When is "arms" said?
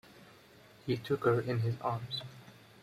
1.79-2.23